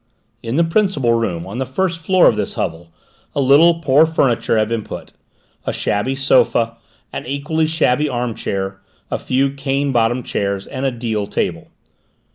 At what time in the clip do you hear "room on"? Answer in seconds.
1.13-1.59